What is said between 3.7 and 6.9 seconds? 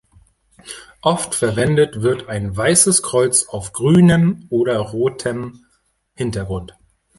grünem oder rotem Hintergrund.